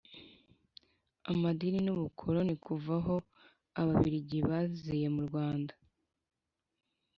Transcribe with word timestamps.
amadini 1.31 1.79
n'ubukoloni 1.83 2.55
kuva 2.65 2.93
aho 2.99 3.15
ababiligi 3.81 4.39
baziye 4.49 5.07
mu 5.15 5.21
rwanda, 5.27 5.73